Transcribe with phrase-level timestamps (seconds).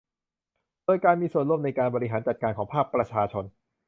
[0.85, 3.45] โดยการมีส่วนร่วมในการบริหารจัดการของภาคประชาชน